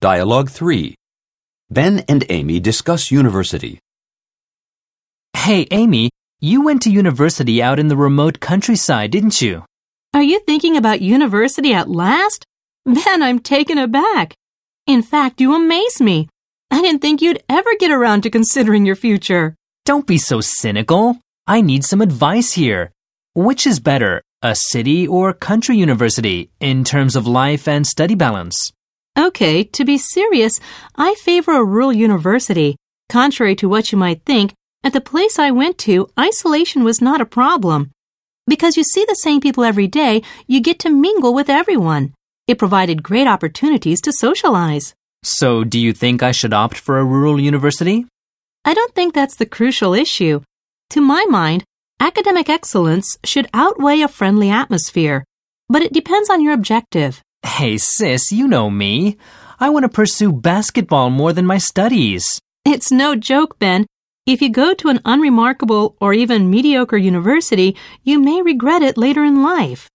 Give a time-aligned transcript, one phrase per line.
[0.00, 0.94] Dialogue 3.
[1.70, 3.80] Ben and Amy discuss university.
[5.36, 9.64] Hey, Amy, you went to university out in the remote countryside, didn't you?
[10.14, 12.44] Are you thinking about university at last?
[12.86, 14.34] Ben, I'm taken aback.
[14.86, 16.28] In fact, you amaze me.
[16.70, 19.56] I didn't think you'd ever get around to considering your future.
[19.84, 21.18] Don't be so cynical.
[21.44, 22.92] I need some advice here.
[23.34, 28.72] Which is better, a city or country university in terms of life and study balance?
[29.18, 30.60] Okay, to be serious,
[30.94, 32.76] I favor a rural university.
[33.08, 34.54] Contrary to what you might think,
[34.84, 37.90] at the place I went to, isolation was not a problem.
[38.46, 42.14] Because you see the same people every day, you get to mingle with everyone.
[42.46, 44.94] It provided great opportunities to socialize.
[45.24, 48.06] So, do you think I should opt for a rural university?
[48.64, 50.42] I don't think that's the crucial issue.
[50.90, 51.64] To my mind,
[51.98, 55.24] academic excellence should outweigh a friendly atmosphere.
[55.68, 57.20] But it depends on your objective.
[57.44, 59.16] Hey, sis, you know me.
[59.60, 62.40] I want to pursue basketball more than my studies.
[62.64, 63.86] It's no joke, Ben.
[64.26, 69.24] If you go to an unremarkable or even mediocre university, you may regret it later
[69.24, 69.88] in life.